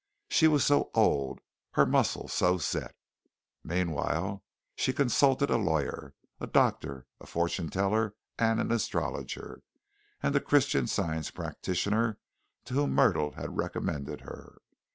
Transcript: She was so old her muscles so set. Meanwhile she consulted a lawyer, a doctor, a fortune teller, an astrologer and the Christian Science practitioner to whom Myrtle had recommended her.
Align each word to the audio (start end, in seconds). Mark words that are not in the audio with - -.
She 0.29 0.47
was 0.47 0.65
so 0.65 0.89
old 0.95 1.41
her 1.73 1.85
muscles 1.85 2.33
so 2.33 2.57
set. 2.57 2.95
Meanwhile 3.63 4.43
she 4.75 4.93
consulted 4.93 5.51
a 5.51 5.57
lawyer, 5.57 6.15
a 6.39 6.47
doctor, 6.47 7.05
a 7.19 7.27
fortune 7.27 7.69
teller, 7.69 8.15
an 8.39 8.71
astrologer 8.71 9.61
and 10.23 10.33
the 10.33 10.41
Christian 10.41 10.87
Science 10.87 11.29
practitioner 11.29 12.17
to 12.65 12.73
whom 12.73 12.95
Myrtle 12.95 13.33
had 13.33 13.55
recommended 13.55 14.21
her. 14.21 14.61